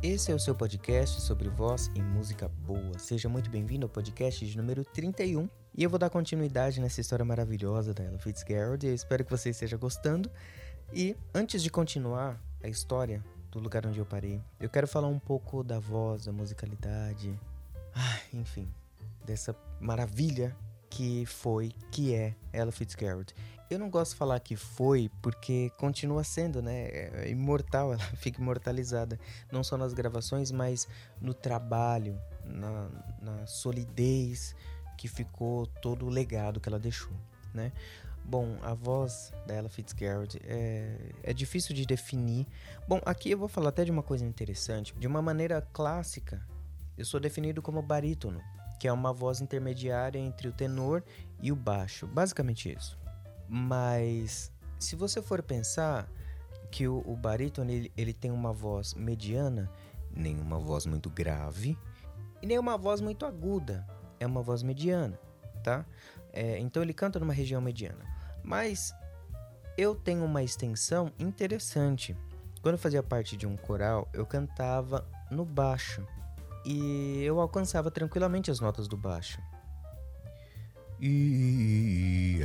[0.00, 2.96] Esse é o seu podcast sobre voz e música boa.
[3.00, 5.50] Seja muito bem-vindo ao podcast de número 31.
[5.76, 8.86] E eu vou dar continuidade nessa história maravilhosa da Ella Fitzgerald.
[8.86, 10.30] Eu espero que você esteja gostando.
[10.94, 15.18] E antes de continuar a história do lugar onde eu parei, eu quero falar um
[15.18, 17.36] pouco da voz, da musicalidade,
[17.92, 18.72] ah, enfim,
[19.26, 20.56] dessa maravilha
[20.90, 23.34] que foi, que é Ella Fitzgerald.
[23.70, 26.88] Eu não gosto de falar que foi porque continua sendo, né?
[26.88, 29.18] É imortal, ela fica imortalizada.
[29.52, 30.88] Não só nas gravações, mas
[31.20, 32.88] no trabalho, na,
[33.20, 34.54] na solidez
[34.96, 37.12] que ficou todo o legado que ela deixou,
[37.54, 37.72] né?
[38.24, 42.46] Bom, a voz da Ella Fitzgerald é, é difícil de definir.
[42.86, 44.94] Bom, aqui eu vou falar até de uma coisa interessante.
[44.98, 46.46] De uma maneira clássica,
[46.96, 48.42] eu sou definido como barítono,
[48.78, 51.02] que é uma voz intermediária entre o tenor
[51.40, 52.06] e o baixo.
[52.06, 52.98] Basicamente isso.
[53.48, 56.08] Mas se você for pensar
[56.70, 59.70] que o, o barítono ele, ele tem uma voz mediana,
[60.10, 61.76] nem uma voz muito grave
[62.42, 63.86] e nem uma voz muito aguda,
[64.20, 65.18] é uma voz mediana,
[65.62, 65.84] tá?
[66.32, 68.04] É, então ele canta numa região mediana.
[68.42, 68.94] Mas
[69.76, 72.16] eu tenho uma extensão interessante.
[72.62, 76.06] Quando eu fazia parte de um coral, eu cantava no baixo
[76.68, 79.40] e eu alcançava tranquilamente as notas do baixo.
[81.00, 82.40] E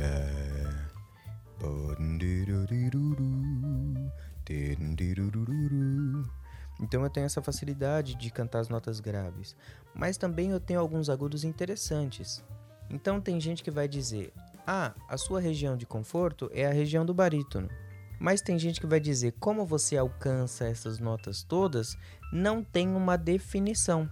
[6.80, 9.54] então eu tenho essa facilidade de cantar as notas graves,
[9.94, 12.42] mas também eu tenho alguns agudos interessantes.
[12.88, 14.32] Então tem gente que vai dizer:
[14.66, 17.68] "Ah, a sua região de conforto é a região do barítono".
[18.24, 21.94] Mas tem gente que vai dizer: "Como você alcança essas notas todas,
[22.32, 24.08] não tem uma definição".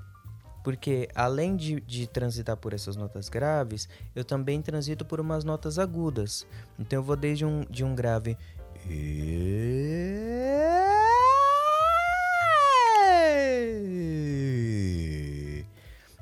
[0.62, 5.78] Porque além de, de, transitar por essas notas graves, eu também transito por umas notas
[5.78, 6.46] agudas.
[6.78, 8.36] Então eu vou desde um, de um grave.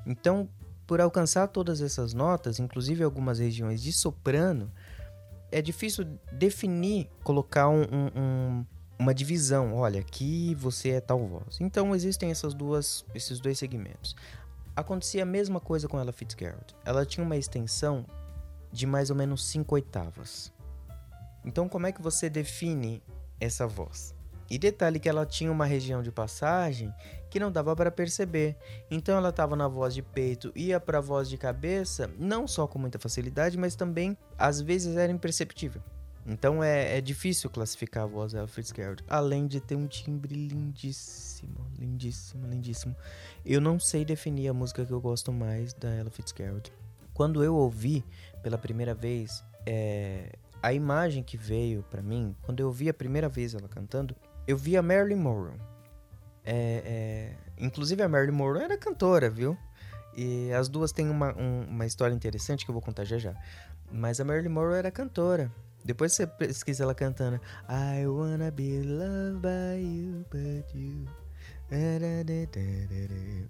[0.07, 0.49] Então,
[0.87, 4.71] por alcançar todas essas notas, inclusive algumas regiões de soprano,
[5.51, 8.67] é difícil definir, colocar um, um,
[8.99, 9.75] uma divisão.
[9.75, 11.59] Olha, aqui você é tal voz.
[11.61, 14.15] Então existem essas duas, esses dois segmentos.
[14.77, 16.75] Acontecia a mesma coisa com ela Fitzgerald.
[16.85, 18.07] Ela tinha uma extensão
[18.73, 20.53] de mais ou menos 5 oitavas.
[21.45, 23.03] Então como é que você define
[23.41, 24.15] essa voz?
[24.51, 26.93] E detalhe que ela tinha uma região de passagem
[27.31, 28.57] que não dava para perceber.
[28.91, 32.79] Então ela estava na voz de peito, ia para voz de cabeça, não só com
[32.79, 35.81] muita facilidade, mas também às vezes era imperceptível.
[36.27, 41.67] Então é, é difícil classificar a voz da Fitzgerald, além de ter um timbre lindíssimo,
[41.79, 42.97] lindíssimo, lindíssimo.
[43.45, 46.73] Eu não sei definir a música que eu gosto mais da Ella Fitzgerald.
[47.15, 48.05] Quando eu ouvi
[48.43, 50.33] pela primeira vez, é,
[50.63, 54.15] a imagem que veio para mim, quando eu ouvi a primeira vez ela cantando,
[54.47, 55.59] eu vi a Marilyn Monroe.
[56.45, 59.57] É, é, inclusive a Marilyn Monroe era cantora, viu?
[60.17, 63.35] E as duas têm uma, um, uma história interessante que eu vou contar já já.
[63.91, 65.51] Mas a Marilyn Monroe era cantora.
[65.85, 71.07] Depois você pesquisa ela cantando I wanna be loved by you, but you.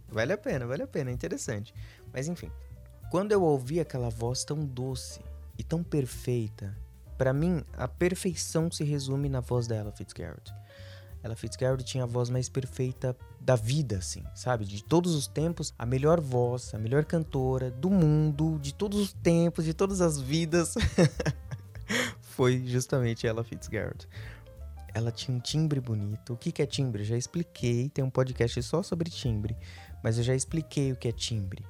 [0.09, 1.75] Vale a pena, vale a pena, é interessante.
[2.13, 2.51] Mas enfim,
[3.11, 5.21] quando eu ouvi aquela voz tão doce
[5.59, 6.77] e tão perfeita,
[7.21, 10.55] para mim a perfeição se resume na voz dela, Fitzgerald.
[11.23, 14.65] Ela Fitzgerald tinha a voz mais perfeita da vida, assim, sabe?
[14.65, 19.13] De todos os tempos, a melhor voz, a melhor cantora do mundo, de todos os
[19.13, 20.73] tempos, de todas as vidas.
[22.23, 24.09] foi justamente ela Fitzgerald.
[24.95, 26.33] Ela tinha um timbre bonito.
[26.33, 27.05] O que, é timbre?
[27.05, 29.55] Já expliquei, tem um podcast só sobre timbre,
[30.03, 31.67] mas eu já expliquei o que é timbre.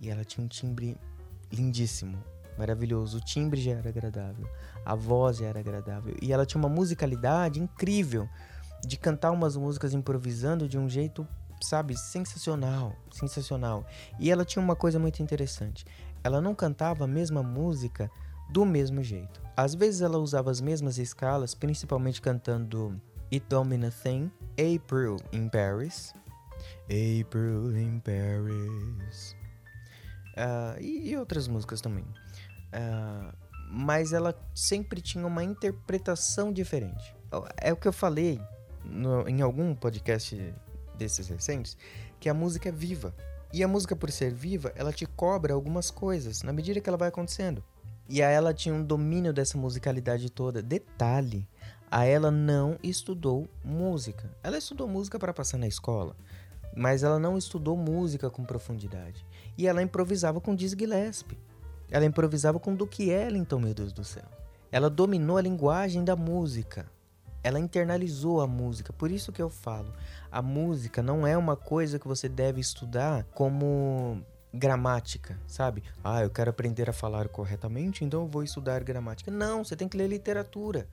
[0.00, 0.96] E ela tinha um timbre
[1.52, 2.16] lindíssimo,
[2.58, 3.18] maravilhoso.
[3.18, 4.46] O timbre já era agradável,
[4.88, 6.16] a voz já era agradável.
[6.22, 8.26] E ela tinha uma musicalidade incrível
[8.82, 11.28] de cantar umas músicas improvisando de um jeito,
[11.60, 13.86] sabe, sensacional, sensacional.
[14.18, 15.84] E ela tinha uma coisa muito interessante.
[16.24, 18.10] Ela não cantava a mesma música
[18.50, 19.42] do mesmo jeito.
[19.54, 22.98] Às vezes ela usava as mesmas escalas, principalmente cantando
[23.30, 26.14] It Don't Mean a Thing, April in Paris,
[26.84, 29.36] April in Paris,
[30.38, 32.06] uh, e, e, outras músicas também.
[32.72, 37.14] Uh, mas ela sempre tinha uma interpretação diferente.
[37.58, 38.40] É o que eu falei
[38.84, 40.54] no, em algum podcast
[40.96, 41.76] desses recentes,
[42.18, 43.14] que a música é viva.
[43.52, 46.98] E a música, por ser viva, ela te cobra algumas coisas na medida que ela
[46.98, 47.62] vai acontecendo.
[48.08, 50.62] E a ela tinha um domínio dessa musicalidade toda.
[50.62, 51.46] Detalhe,
[51.90, 54.30] a ela não estudou música.
[54.42, 56.16] Ela estudou música para passar na escola,
[56.74, 59.24] mas ela não estudou música com profundidade.
[59.56, 61.38] E ela improvisava com Dizzy Gillespie.
[61.90, 64.24] Ela improvisava com Duke Ellington, meu Deus do céu.
[64.70, 66.86] Ela dominou a linguagem da música.
[67.42, 68.92] ela internalizou a música.
[68.92, 69.92] Por isso que eu falo,
[70.30, 75.82] a música não é uma coisa que você deve estudar como gramática, sabe?
[76.02, 79.30] Ah, eu quero aprender a falar corretamente, então eu vou estudar gramática.
[79.30, 80.88] Não, você tem que ler literatura.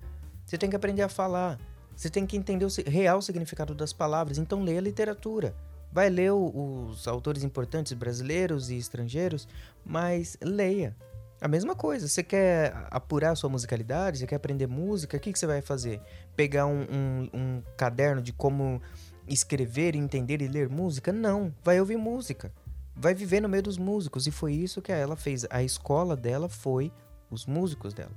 [0.45, 1.59] Você tem que aprender a falar.
[1.95, 4.37] Você tem que entender o real significado das palavras.
[4.37, 5.55] Então leia literatura.
[5.91, 9.47] Vai ler os autores importantes brasileiros e estrangeiros,
[9.85, 10.95] mas leia.
[11.39, 15.39] A mesma coisa, você quer apurar sua musicalidade, você quer aprender música, o que, que
[15.39, 16.01] você vai fazer?
[16.35, 18.81] Pegar um, um, um caderno de como
[19.27, 21.11] escrever, entender e ler música?
[21.11, 22.51] Não, vai ouvir música.
[22.95, 24.27] Vai viver no meio dos músicos.
[24.27, 25.45] E foi isso que ela fez.
[25.49, 26.91] A escola dela foi
[27.29, 28.11] os músicos dela.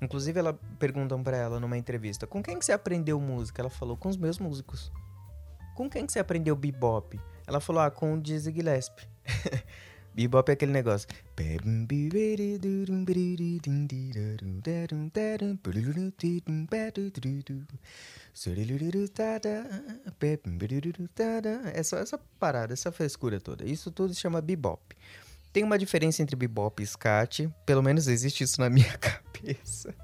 [0.00, 3.62] Inclusive, ela perguntam para ela numa entrevista: com quem que você aprendeu música?
[3.62, 4.90] Ela falou: com os meus músicos.
[5.74, 7.18] Com quem que você aprendeu bebop?
[7.46, 9.06] Ela falou: ah, com o Dizzy Gillespie.
[10.14, 11.08] Bebop é aquele negócio.
[21.74, 23.64] Essa, essa parada, essa frescura toda.
[23.64, 24.94] Isso tudo se chama bebop.
[25.50, 27.48] Tem uma diferença entre bebop e scat.
[27.64, 29.94] Pelo menos existe isso na minha cabeça.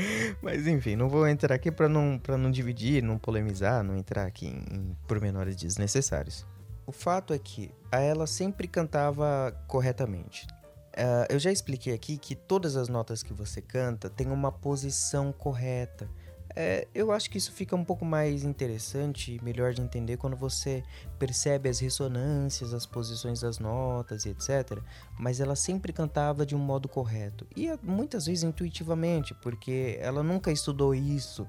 [0.42, 4.46] Mas enfim, não vou entrar aqui para não, não dividir, não polemizar, não entrar aqui
[4.46, 6.46] em, em pormenores desnecessários.
[6.86, 10.46] O fato é que a ela sempre cantava corretamente.
[10.90, 15.32] Uh, eu já expliquei aqui que todas as notas que você canta têm uma posição
[15.32, 16.08] correta.
[16.56, 20.36] É, eu acho que isso fica um pouco mais interessante e melhor de entender quando
[20.36, 20.82] você
[21.18, 24.78] percebe as ressonâncias, as posições das notas e etc.
[25.18, 27.46] Mas ela sempre cantava de um modo correto.
[27.56, 31.46] E muitas vezes intuitivamente, porque ela nunca estudou isso.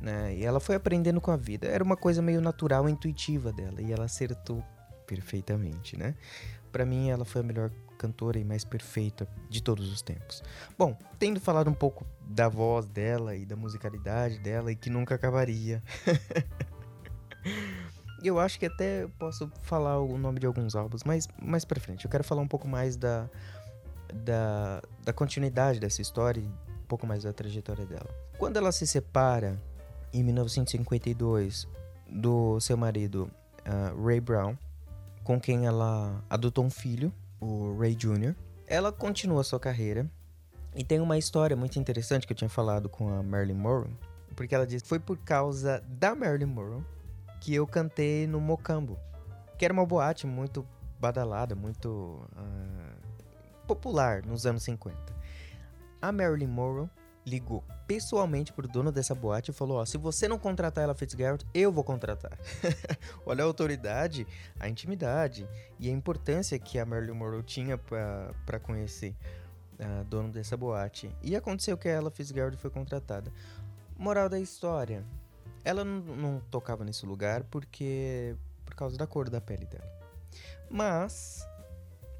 [0.00, 0.36] Né?
[0.36, 1.66] E ela foi aprendendo com a vida.
[1.66, 3.82] Era uma coisa meio natural, intuitiva dela.
[3.82, 4.64] E ela acertou
[5.06, 6.14] perfeitamente, né?
[6.72, 7.70] Para mim, ela foi a melhor
[8.00, 10.42] cantora e mais perfeita de todos os tempos.
[10.78, 15.16] Bom, tendo falado um pouco da voz dela e da musicalidade dela e que nunca
[15.16, 15.82] acabaria.
[18.24, 22.06] eu acho que até posso falar o nome de alguns álbuns, mas mais para frente.
[22.06, 23.28] Eu quero falar um pouco mais da,
[24.14, 28.08] da, da continuidade dessa história e um pouco mais da trajetória dela.
[28.38, 29.60] Quando ela se separa
[30.10, 31.68] em 1952
[32.08, 33.30] do seu marido
[33.68, 34.56] uh, Ray Brown,
[35.22, 38.34] com quem ela adotou um filho, o Ray Jr.
[38.66, 40.08] Ela continua sua carreira
[40.74, 43.96] e tem uma história muito interessante que eu tinha falado com a Marilyn Monroe,
[44.36, 46.84] porque ela disse foi por causa da Marilyn Monroe
[47.40, 48.98] que eu cantei no Mocambo,
[49.58, 50.66] que era uma boate muito
[51.00, 54.96] badalada, muito uh, popular nos anos 50.
[56.02, 56.88] A Marilyn Monroe
[57.26, 61.44] ligou pessoalmente pro dono dessa boate e falou: Ó, se você não contratar ela Fitzgerald,
[61.52, 62.38] eu vou contratar.
[63.26, 64.26] Olha a autoridade,
[64.58, 69.14] a intimidade e a importância que a Marilyn Monroe tinha para conhecer
[69.78, 71.10] a dono dessa boate.
[71.22, 73.32] E aconteceu que ela Fitzgerald foi contratada.
[73.96, 75.04] Moral da história:
[75.64, 80.00] ela não, não tocava nesse lugar porque por causa da cor da pele dela.
[80.70, 81.44] Mas,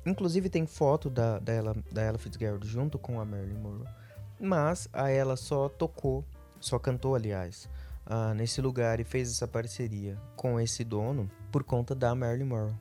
[0.04, 3.99] inclusive tem foto da, da, ela, da Ella Fitzgerald junto com a Marilyn Monroe
[4.40, 6.24] mas a ela só tocou,
[6.58, 7.68] só cantou, aliás,
[8.06, 12.74] uh, nesse lugar e fez essa parceria com esse dono por conta da Marilyn Monroe.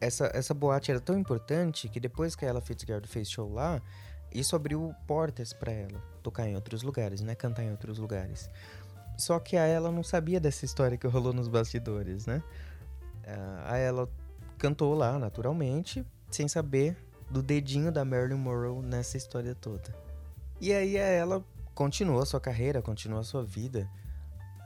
[0.00, 3.80] Essa, essa boate era tão importante que depois que ela Fitzgerald fez show lá,
[4.32, 7.34] isso abriu portas para ela tocar em outros lugares, né?
[7.34, 8.50] Cantar em outros lugares.
[9.16, 12.42] Só que a ela não sabia dessa história que rolou nos bastidores, né?
[13.24, 14.08] Uh, a ela
[14.58, 16.96] cantou lá naturalmente, sem saber
[17.30, 20.05] do dedinho da Marilyn Monroe nessa história toda.
[20.60, 21.44] E aí ela
[21.74, 23.88] continua a sua carreira, continua a sua vida,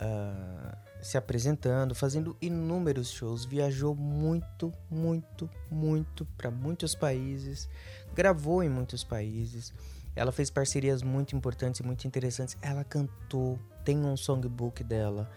[0.01, 7.69] uh, se apresentando, fazendo inúmeros shows, viajou muito, muito, muito para muitos países,
[8.15, 9.73] gravou em muitos países.
[10.15, 12.57] Ela fez parcerias muito importantes e muito interessantes.
[12.61, 15.31] Ela cantou, tem um songbook dela,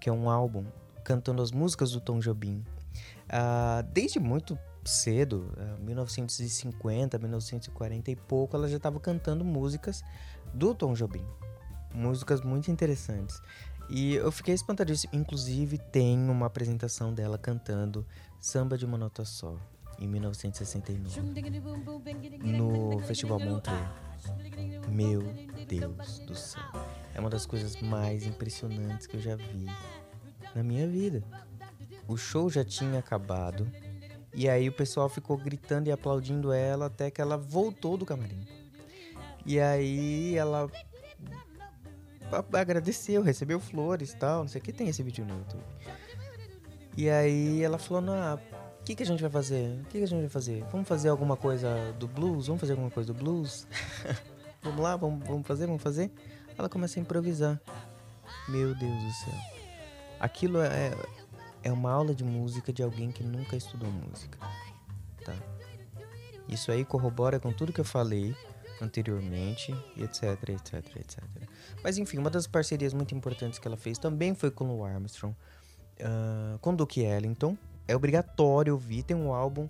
[0.00, 0.64] que é um álbum,
[1.04, 2.64] cantando as músicas do Tom Jobim.
[3.26, 10.02] Uh, desde muito cedo, 1950, é, 1940 e pouco, ela já estava cantando músicas
[10.52, 11.24] do Tom Jobim.
[11.94, 13.40] Músicas muito interessantes.
[13.88, 15.14] E eu fiquei espantadíssimo.
[15.14, 18.06] Inclusive, tem uma apresentação dela cantando
[18.38, 19.56] Samba de uma Nota Só,
[19.98, 21.20] em 1969,
[22.42, 23.88] no Festival Montreux.
[24.88, 25.22] Meu
[25.66, 26.62] Deus do céu.
[27.14, 29.66] É uma das coisas mais impressionantes que eu já vi
[30.54, 31.22] na minha vida.
[32.06, 33.70] O show já tinha acabado
[34.34, 38.46] e aí o pessoal ficou gritando e aplaudindo ela até que ela voltou do camarim.
[39.44, 40.70] E aí ela
[42.52, 45.64] agradeceu, recebeu flores e tal, não sei o que tem esse vídeo no YouTube.
[46.96, 49.80] E aí ela falou, não, o que, que a gente vai fazer?
[49.80, 50.64] O que, que a gente vai fazer?
[50.70, 52.46] Vamos fazer alguma coisa do blues?
[52.48, 53.66] Vamos fazer alguma coisa do blues?
[54.62, 56.10] vamos lá, vamos, vamos fazer, vamos fazer?
[56.56, 57.60] Ela começa a improvisar.
[58.48, 59.34] Meu Deus do céu.
[60.18, 60.92] Aquilo é,
[61.62, 64.38] é uma aula de música de alguém que nunca estudou música.
[65.24, 65.34] Tá?
[66.48, 68.34] Isso aí corrobora com tudo que eu falei
[68.80, 71.22] anteriormente, etc, etc, etc.
[71.82, 75.34] Mas enfim, uma das parcerias muito importantes que ela fez também foi com o Armstrong,
[76.00, 77.56] uh, com Duke Ellington.
[77.86, 79.68] É obrigatório ouvir, tem um álbum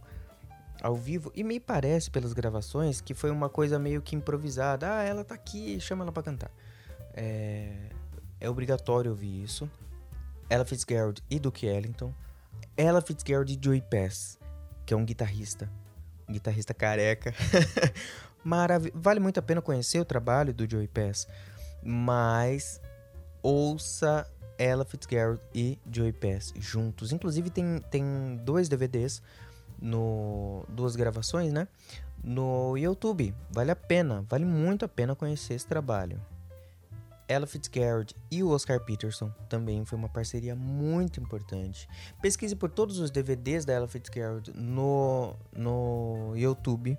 [0.83, 4.99] ao vivo e me parece pelas gravações que foi uma coisa meio que improvisada.
[4.99, 6.51] Ah, ela tá aqui, chama ela para cantar.
[7.15, 7.89] É,
[8.41, 9.69] é obrigatório ouvir isso.
[10.51, 12.13] Ella Fitzgerald e Duke Ellington.
[12.77, 14.39] Ella Fitzgerald e Joey Pass,
[14.87, 15.71] que é um guitarrista,
[16.29, 17.35] um guitarrista careca.
[18.45, 21.27] Marav vale muito a pena conhecer o trabalho do Joey Pass,
[21.83, 22.81] mas
[23.43, 24.27] ouça
[24.57, 27.13] Ella Fitzgerald e Joey Pass juntos.
[27.13, 29.23] Inclusive tem, tem dois DVDs
[29.81, 31.69] no duas gravações, né?
[32.23, 33.35] No YouTube.
[33.51, 36.21] Vale a pena, vale muito a pena conhecer esse trabalho.
[37.29, 41.89] Ella Fitzgerald e o Oscar Peterson também foi uma parceria muito importante.
[42.23, 46.99] Pesquise por todos os DVDs da Ella Fitzgerald no, no YouTube,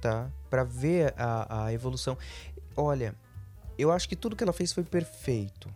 [0.00, 0.30] tá?
[0.48, 2.16] Para ver a, a evolução.
[2.76, 3.14] Olha,
[3.76, 5.68] eu acho que tudo que ela fez foi perfeito.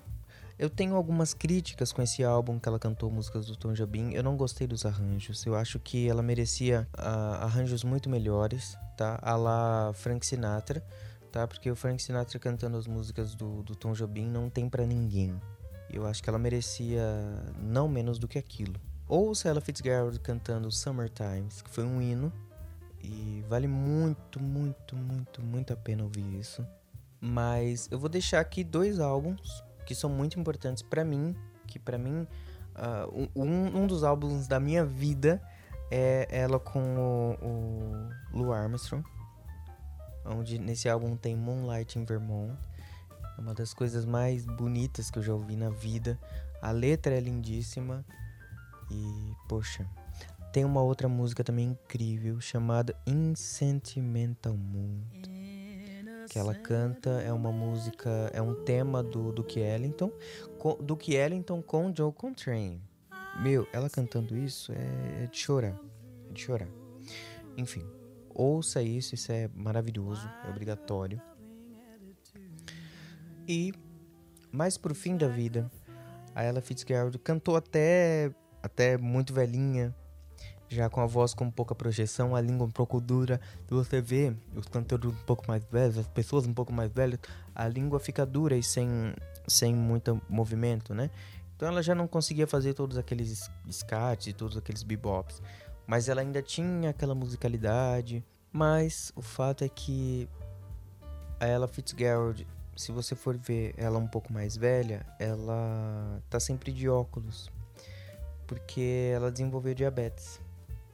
[0.60, 4.12] Eu tenho algumas críticas com esse álbum que ela cantou músicas do Tom Jobim.
[4.12, 5.44] Eu não gostei dos arranjos.
[5.46, 9.18] Eu acho que ela merecia uh, arranjos muito melhores, tá?
[9.22, 10.84] A la Frank Sinatra,
[11.30, 11.46] tá?
[11.46, 15.40] Porque o Frank Sinatra cantando as músicas do, do Tom Jobim não tem para ninguém.
[15.88, 17.02] Eu acho que ela merecia
[17.58, 18.74] não menos do que aquilo.
[19.08, 22.32] Ou se ela Fitzgerald cantando Summer Times, que foi um hino.
[23.02, 26.64] E vale muito, muito, muito, muito a pena ouvir isso.
[27.20, 31.34] Mas eu vou deixar aqui dois álbuns que são muito importantes para mim,
[31.66, 32.26] que para mim
[32.76, 35.42] uh, um, um dos álbuns da minha vida
[35.90, 39.04] é ela com o, o Lou Armstrong,
[40.24, 42.56] onde nesse álbum tem Moonlight in Vermont,
[43.36, 46.18] é uma das coisas mais bonitas que eu já ouvi na vida.
[46.60, 48.04] A letra é lindíssima
[48.90, 49.86] e poxa,
[50.52, 55.30] tem uma outra música também incrível chamada In Sentimental Mood
[56.30, 60.12] que ela canta é uma música, é um tema do Duke Ellington,
[60.60, 62.80] com, Duke Ellington com Joe Contrain.
[63.42, 65.76] Meu, ela cantando isso é, é de chorar,
[66.28, 66.68] é de chorar.
[67.56, 67.84] Enfim,
[68.34, 71.20] ouça isso, isso é maravilhoso, é obrigatório.
[73.46, 73.72] E
[74.52, 75.70] mais pro fim da vida,
[76.34, 78.30] a Ella Fitzgerald cantou até
[78.62, 79.94] até muito velhinha,
[80.68, 83.40] já com a voz com pouca projeção, a língua um pouco dura.
[83.68, 87.18] Você vê os cantores um pouco mais velhos, as pessoas um pouco mais velhas,
[87.54, 88.88] a língua fica dura e sem,
[89.48, 91.10] sem muito movimento, né?
[91.56, 95.42] Então ela já não conseguia fazer todos aqueles skats e todos aqueles bebops.
[95.90, 98.24] Mas ela ainda tinha aquela musicalidade.
[98.52, 100.28] Mas o fato é que
[101.40, 106.70] a Ella Fitzgerald, se você for ver ela um pouco mais velha, ela tá sempre
[106.70, 107.50] de óculos.
[108.46, 110.40] Porque ela desenvolveu diabetes.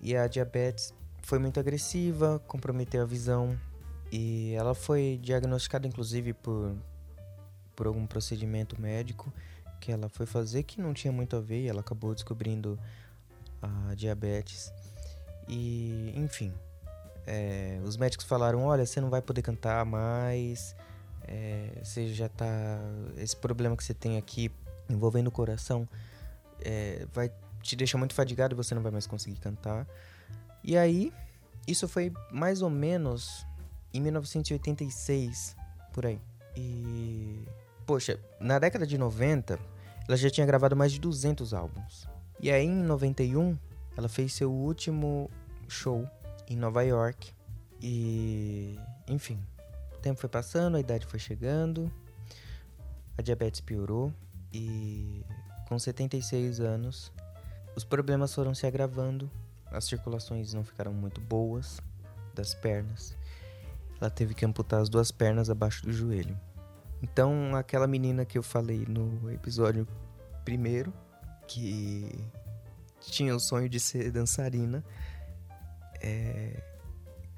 [0.00, 3.55] E a diabetes foi muito agressiva, comprometeu a visão.
[4.11, 6.75] E ela foi diagnosticada, inclusive, por,
[7.75, 9.31] por algum procedimento médico
[9.79, 12.79] que ela foi fazer que não tinha muito a ver e ela acabou descobrindo
[13.61, 14.73] a diabetes.
[15.49, 16.53] E, enfim,
[17.26, 20.75] é, os médicos falaram: olha, você não vai poder cantar mais,
[21.23, 22.47] é, você já tá.
[23.17, 24.50] Esse problema que você tem aqui
[24.88, 25.88] envolvendo o coração
[26.61, 27.31] é, vai
[27.62, 29.87] te deixa muito fadigado e você não vai mais conseguir cantar.
[30.62, 31.12] E aí,
[31.67, 33.47] isso foi mais ou menos
[33.93, 35.57] em 1986,
[35.93, 36.21] por aí.
[36.57, 37.45] E
[37.87, 39.59] poxa, na década de 90,
[40.09, 42.09] ela já tinha gravado mais de 200 álbuns.
[42.41, 43.57] E aí em 91,
[43.97, 45.31] ela fez seu último
[45.69, 46.09] show
[46.49, 47.33] em Nova York.
[47.81, 49.38] E, enfim,
[49.95, 51.91] o tempo foi passando, a idade foi chegando,
[53.17, 54.12] a diabetes piorou
[54.53, 55.25] e
[55.69, 57.12] com 76 anos
[57.76, 59.31] os problemas foram se agravando,
[59.71, 61.81] as circulações não ficaram muito boas
[62.35, 63.15] das pernas.
[64.00, 66.38] Ela teve que amputar as duas pernas abaixo do joelho.
[67.03, 69.87] Então, aquela menina que eu falei no episódio
[70.45, 70.93] primeiro,
[71.47, 72.11] que
[73.11, 74.85] tinha o sonho de ser dançarina,
[76.01, 76.63] é,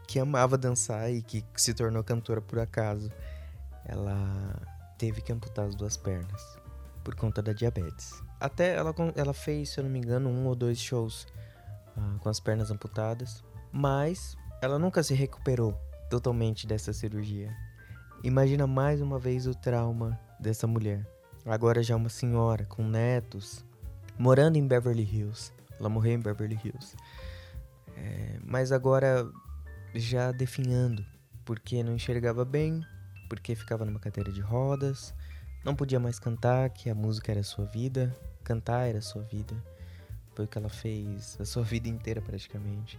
[0.07, 3.11] que amava dançar e que se tornou cantora por acaso,
[3.85, 4.17] ela
[4.97, 6.59] teve que amputar as duas pernas
[7.05, 8.23] por conta da diabetes.
[8.41, 11.27] Até ela, ela fez, se eu não me engano, um ou dois shows
[11.97, 15.73] uh, com as pernas amputadas, mas ela nunca se recuperou
[16.11, 17.55] totalmente dessa cirurgia.
[18.23, 21.07] Imagina mais uma vez o trauma dessa mulher.
[21.47, 23.65] Agora já uma senhora com netos,
[24.19, 25.53] morando em Beverly Hills.
[25.79, 26.97] Ela morreu em Beverly Hills.
[27.97, 29.31] É, mas agora
[29.95, 31.05] já definhando,
[31.45, 32.85] porque não enxergava bem,
[33.29, 35.15] porque ficava numa cadeira de rodas,
[35.65, 39.23] não podia mais cantar, que a música era a sua vida, cantar era a sua
[39.23, 39.55] vida.
[40.35, 42.99] Foi o que ela fez a sua vida inteira praticamente.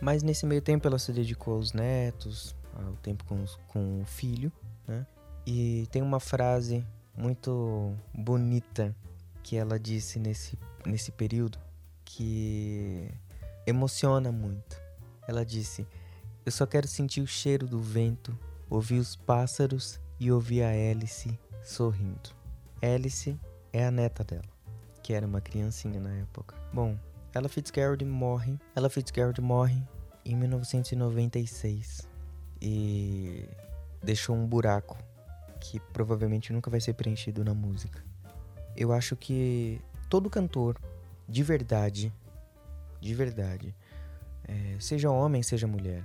[0.00, 4.50] Mas nesse meio tempo ela se dedicou aos netos, ao tempo com, com o filho,
[4.86, 5.06] né?
[5.46, 8.94] E tem uma frase muito bonita
[9.42, 11.58] que ela disse nesse, nesse período
[12.16, 13.12] que
[13.66, 14.80] emociona muito.
[15.26, 15.86] Ela disse:
[16.44, 18.36] Eu só quero sentir o cheiro do vento,
[18.68, 22.30] ouvir os pássaros e ouvir a Alice sorrindo.
[22.82, 23.38] Alice
[23.72, 24.48] é a neta dela,
[25.02, 26.56] que era uma criancinha na época.
[26.72, 26.98] Bom,
[27.32, 28.58] ela Fitzgerald morre.
[28.74, 29.82] Ela Fitzgerald morre
[30.24, 32.08] em 1996
[32.60, 33.48] e
[34.02, 34.98] deixou um buraco
[35.60, 38.02] que provavelmente nunca vai ser preenchido na música.
[38.76, 40.76] Eu acho que todo cantor,
[41.30, 42.12] de verdade,
[43.00, 43.74] de verdade,
[44.48, 46.04] é, seja homem, seja mulher,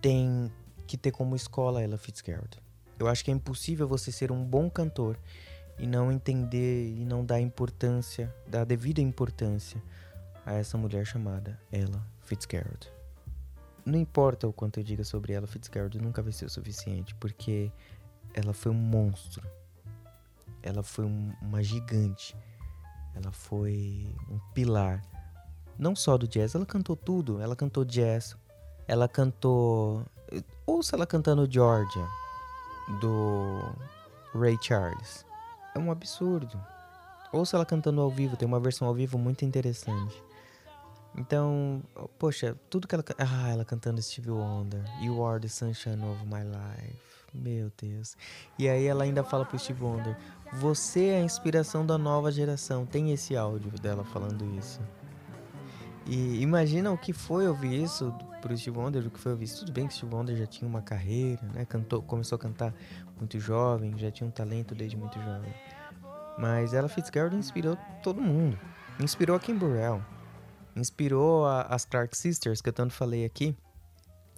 [0.00, 0.50] tem
[0.86, 2.58] que ter como escola ela Fitzgerald.
[2.98, 5.16] Eu acho que é impossível você ser um bom cantor
[5.78, 9.80] e não entender e não dar importância, dar devida importância
[10.44, 12.92] a essa mulher chamada Ella Fitzgerald.
[13.86, 17.70] Não importa o quanto eu diga sobre ela, Fitzgerald nunca vai ser o suficiente, porque
[18.32, 19.46] ela foi um monstro.
[20.62, 22.34] Ela foi um, uma gigante.
[23.14, 25.02] Ela foi um pilar.
[25.78, 27.40] Não só do jazz, ela cantou tudo.
[27.40, 28.36] Ela cantou jazz.
[28.86, 30.04] Ela cantou.
[30.66, 32.06] Ouça ela cantando Georgia,
[33.00, 33.60] do
[34.34, 35.24] Ray Charles.
[35.74, 36.60] É um absurdo.
[37.32, 40.22] Ouça ela cantando ao vivo, tem uma versão ao vivo muito interessante.
[41.16, 41.82] Então,
[42.18, 43.04] poxa, tudo que ela.
[43.18, 44.82] Ah, ela cantando Stevie Wonder.
[45.00, 47.13] You are the sunshine of my life.
[47.34, 48.16] Meu Deus.
[48.56, 50.16] E aí ela ainda fala pro Steve Wonder:
[50.52, 52.86] Você é a inspiração da nova geração.
[52.86, 54.80] Tem esse áudio dela falando isso.
[56.06, 59.60] E imagina o que foi ouvir isso pro Steve Wonder, o que foi ouvir isso.
[59.60, 61.64] Tudo bem que Steve Wonder já tinha uma carreira, né?
[61.64, 62.72] Cantou, começou a cantar
[63.18, 65.52] muito jovem, já tinha um talento desde muito jovem.
[66.38, 68.58] Mas ela Fitzgerald inspirou todo mundo.
[69.00, 70.02] Inspirou a Kim Burrell.
[70.76, 73.56] Inspirou a, as Clark Sisters, que eu tanto falei aqui.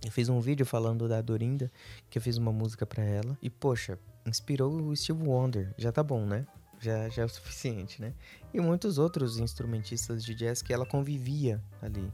[0.05, 1.71] Eu fiz um vídeo falando da Dorinda,
[2.11, 3.37] que eu fiz uma música para ela.
[3.41, 5.75] E, poxa, inspirou o Steve Wonder.
[5.77, 6.47] Já tá bom, né?
[6.79, 8.13] Já, já é o suficiente, né?
[8.53, 12.13] E muitos outros instrumentistas de jazz que ela convivia ali.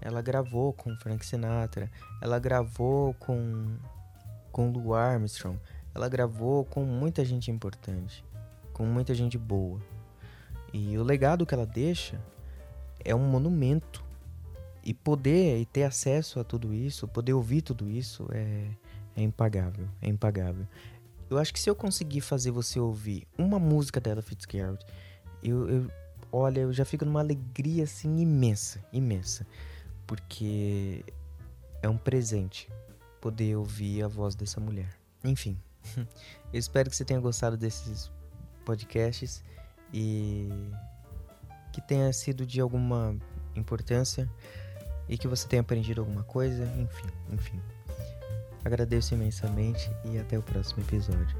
[0.00, 3.76] Ela gravou com Frank Sinatra, ela gravou com,
[4.52, 5.58] com Lou Armstrong,
[5.94, 8.24] ela gravou com muita gente importante,
[8.72, 9.80] com muita gente boa.
[10.72, 12.20] E o legado que ela deixa
[13.04, 14.03] é um monumento
[14.84, 18.68] e poder e ter acesso a tudo isso, poder ouvir tudo isso é,
[19.16, 20.66] é impagável, é impagável.
[21.30, 24.84] Eu acho que se eu conseguir fazer você ouvir uma música dela Fitzgerald,
[25.42, 25.90] eu, eu
[26.30, 29.46] olha, eu já fico numa alegria assim imensa, imensa,
[30.06, 31.04] porque
[31.82, 32.68] é um presente
[33.20, 34.94] poder ouvir a voz dessa mulher.
[35.24, 35.56] Enfim,
[35.96, 38.12] eu espero que você tenha gostado desses
[38.66, 39.42] podcasts
[39.92, 40.48] e
[41.72, 43.16] que tenha sido de alguma
[43.56, 44.30] importância
[45.08, 47.60] e que você tenha aprendido alguma coisa, enfim, enfim.
[48.64, 51.36] Agradeço imensamente e até o próximo episódio.